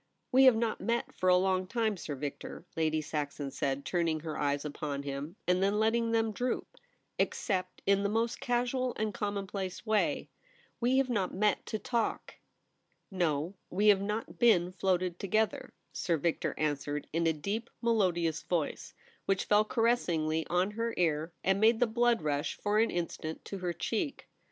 [0.31, 4.35] 'We have not met for a long time, Sir Victor,' Lady Saxon said, turning her
[4.35, 9.13] eyes upon him, and then letting them droop;* ex cept in the most casual and
[9.13, 10.31] commonplace way.
[10.79, 12.33] We have not met to talk.''
[13.23, 18.95] No, we have not been floated together,' Sir Victor answered in a deep melodious voice,
[19.27, 23.55] which fell caressingly on her ear, and made the blood rush for an instant to
[23.57, 23.61] ON THE TERRACE.
[23.61, 23.73] 39 her
[24.11, 24.29] cheek.